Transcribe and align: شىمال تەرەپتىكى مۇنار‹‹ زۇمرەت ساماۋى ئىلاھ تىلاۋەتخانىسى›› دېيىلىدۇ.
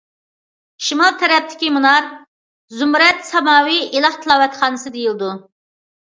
شىمال 0.83 1.17
تەرەپتىكى 1.23 1.67
مۇنار‹‹ 1.75 2.07
زۇمرەت 2.77 3.21
ساماۋى 3.27 3.75
ئىلاھ 3.99 4.17
تىلاۋەتخانىسى›› 4.23 4.93
دېيىلىدۇ. 4.97 5.29